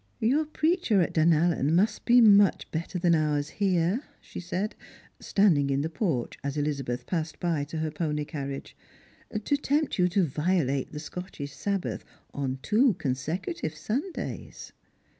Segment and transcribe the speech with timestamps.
[0.19, 4.73] "Your preacher at Dunallen must be much better than onrs here," she said,
[5.19, 8.75] standing in the porch as Elizabeth passed by to her pony carriage,"
[9.45, 12.03] to tempt you to violate the Scottish Sabbath
[12.33, 14.73] on two consecutive Sundays."